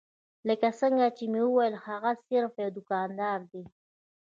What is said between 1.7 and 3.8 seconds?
هغه صرف يو دوکاندار دی.